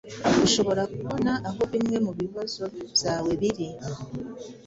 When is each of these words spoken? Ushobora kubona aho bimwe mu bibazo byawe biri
Ushobora 0.45 0.81
kubona 0.93 1.31
aho 1.49 1.61
bimwe 1.71 1.97
mu 2.05 2.11
bibazo 2.19 2.63
byawe 2.95 3.31
biri 3.41 3.67